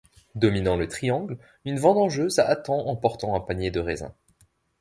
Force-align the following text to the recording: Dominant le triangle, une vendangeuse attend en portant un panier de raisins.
Dominant 0.33 0.77
le 0.77 0.87
triangle, 0.87 1.37
une 1.63 1.77
vendangeuse 1.77 2.39
attend 2.39 2.87
en 2.87 2.95
portant 2.95 3.35
un 3.35 3.39
panier 3.39 3.69
de 3.69 3.79
raisins. 3.79 4.15